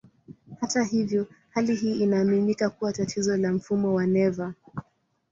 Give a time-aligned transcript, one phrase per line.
[0.59, 4.53] Hata hivyo, hali hii inaaminika kuwa tatizo la mfumo wa neva.